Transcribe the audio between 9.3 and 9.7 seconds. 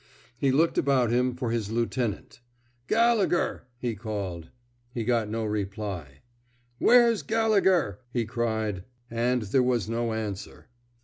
there